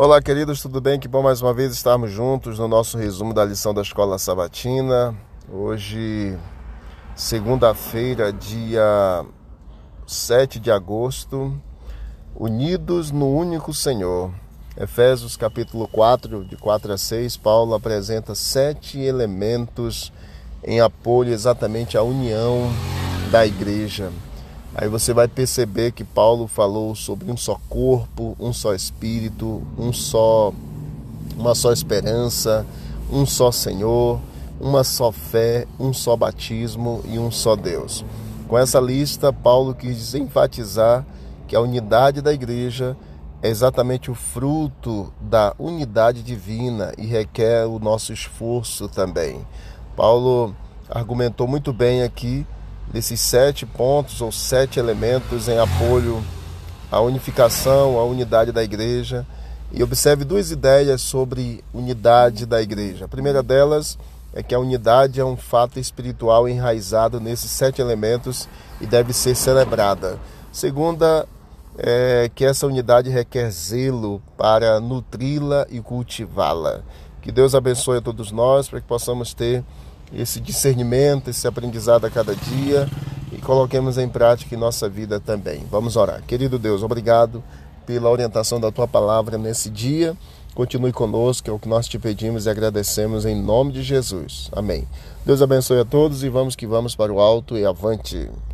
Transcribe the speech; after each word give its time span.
Olá, 0.00 0.22
queridos, 0.22 0.62
tudo 0.62 0.80
bem? 0.80 0.96
Que 0.96 1.08
bom 1.08 1.22
mais 1.22 1.42
uma 1.42 1.52
vez 1.52 1.72
estarmos 1.72 2.12
juntos 2.12 2.56
no 2.56 2.68
nosso 2.68 2.96
resumo 2.96 3.34
da 3.34 3.44
lição 3.44 3.74
da 3.74 3.82
Escola 3.82 4.16
Sabatina. 4.16 5.12
Hoje, 5.52 6.38
segunda-feira, 7.16 8.32
dia 8.32 9.26
7 10.06 10.60
de 10.60 10.70
agosto, 10.70 11.52
unidos 12.36 13.10
no 13.10 13.28
único 13.28 13.74
Senhor. 13.74 14.30
Efésios 14.76 15.36
capítulo 15.36 15.88
4, 15.88 16.44
de 16.44 16.56
4 16.56 16.92
a 16.92 16.96
6, 16.96 17.36
Paulo 17.36 17.74
apresenta 17.74 18.36
sete 18.36 19.00
elementos 19.00 20.12
em 20.62 20.80
apoio 20.80 21.32
exatamente 21.32 21.98
à 21.98 22.04
união 22.04 22.70
da 23.32 23.44
igreja. 23.44 24.12
Aí 24.74 24.88
você 24.88 25.12
vai 25.12 25.26
perceber 25.26 25.92
que 25.92 26.04
Paulo 26.04 26.46
falou 26.46 26.94
sobre 26.94 27.30
um 27.30 27.36
só 27.36 27.58
corpo, 27.68 28.36
um 28.38 28.52
só 28.52 28.74
espírito, 28.74 29.62
um 29.78 29.92
só 29.92 30.52
uma 31.36 31.54
só 31.54 31.72
esperança, 31.72 32.66
um 33.10 33.24
só 33.24 33.50
Senhor, 33.52 34.20
uma 34.60 34.82
só 34.82 35.12
fé, 35.12 35.66
um 35.78 35.92
só 35.92 36.16
batismo 36.16 37.00
e 37.04 37.18
um 37.18 37.30
só 37.30 37.54
Deus. 37.54 38.04
Com 38.48 38.58
essa 38.58 38.80
lista, 38.80 39.32
Paulo 39.32 39.74
quis 39.74 40.14
enfatizar 40.14 41.06
que 41.46 41.54
a 41.54 41.60
unidade 41.60 42.20
da 42.20 42.32
igreja 42.32 42.96
é 43.40 43.48
exatamente 43.48 44.10
o 44.10 44.14
fruto 44.14 45.12
da 45.20 45.54
unidade 45.58 46.22
divina 46.22 46.92
e 46.98 47.06
requer 47.06 47.66
o 47.66 47.78
nosso 47.78 48.12
esforço 48.12 48.88
também. 48.88 49.46
Paulo 49.96 50.54
argumentou 50.90 51.46
muito 51.46 51.72
bem 51.72 52.02
aqui 52.02 52.46
desses 52.92 53.20
sete 53.20 53.66
pontos 53.66 54.20
ou 54.20 54.32
sete 54.32 54.78
elementos 54.78 55.48
em 55.48 55.58
apoio 55.58 56.22
à 56.90 57.00
unificação, 57.00 57.98
à 57.98 58.04
unidade 58.04 58.52
da 58.52 58.62
igreja. 58.62 59.26
E 59.70 59.82
observe 59.82 60.24
duas 60.24 60.50
ideias 60.50 61.02
sobre 61.02 61.62
unidade 61.74 62.46
da 62.46 62.62
igreja. 62.62 63.04
A 63.04 63.08
primeira 63.08 63.42
delas 63.42 63.98
é 64.32 64.42
que 64.42 64.54
a 64.54 64.58
unidade 64.58 65.20
é 65.20 65.24
um 65.24 65.36
fato 65.36 65.78
espiritual 65.78 66.48
enraizado 66.48 67.20
nesses 67.20 67.50
sete 67.50 67.80
elementos 67.80 68.48
e 68.80 68.86
deve 68.86 69.12
ser 69.12 69.34
celebrada. 69.34 70.18
Segunda 70.50 71.26
é 71.76 72.30
que 72.34 72.44
essa 72.44 72.66
unidade 72.66 73.10
requer 73.10 73.50
zelo 73.50 74.22
para 74.36 74.80
nutri-la 74.80 75.66
e 75.70 75.80
cultivá-la. 75.80 76.80
Que 77.20 77.30
Deus 77.30 77.54
abençoe 77.54 77.98
a 77.98 78.00
todos 78.00 78.32
nós 78.32 78.68
para 78.68 78.80
que 78.80 78.86
possamos 78.86 79.34
ter 79.34 79.62
esse 80.12 80.40
discernimento, 80.40 81.30
esse 81.30 81.46
aprendizado 81.46 82.04
a 82.06 82.10
cada 82.10 82.34
dia 82.34 82.88
e 83.32 83.38
coloquemos 83.38 83.98
em 83.98 84.08
prática 84.08 84.54
em 84.54 84.58
nossa 84.58 84.88
vida 84.88 85.20
também. 85.20 85.64
Vamos 85.70 85.96
orar. 85.96 86.22
Querido 86.22 86.58
Deus, 86.58 86.82
obrigado 86.82 87.42
pela 87.86 88.10
orientação 88.10 88.60
da 88.60 88.70
tua 88.70 88.86
palavra 88.86 89.38
nesse 89.38 89.70
dia. 89.70 90.16
Continue 90.54 90.92
conosco, 90.92 91.48
é 91.48 91.52
o 91.52 91.58
que 91.58 91.68
nós 91.68 91.86
te 91.86 91.98
pedimos 91.98 92.46
e 92.46 92.50
agradecemos 92.50 93.24
em 93.24 93.40
nome 93.40 93.72
de 93.72 93.82
Jesus. 93.82 94.50
Amém. 94.52 94.88
Deus 95.24 95.40
abençoe 95.40 95.80
a 95.80 95.84
todos 95.84 96.24
e 96.24 96.28
vamos 96.28 96.56
que 96.56 96.66
vamos 96.66 96.96
para 96.96 97.12
o 97.12 97.20
alto 97.20 97.56
e 97.56 97.64
avante. 97.64 98.28